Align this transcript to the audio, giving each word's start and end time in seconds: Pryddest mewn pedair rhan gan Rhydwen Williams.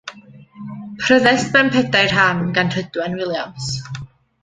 Pryddest 1.01 1.53
mewn 1.57 1.71
pedair 1.77 2.09
rhan 2.17 2.43
gan 2.59 2.75
Rhydwen 2.77 3.19
Williams. 3.23 3.73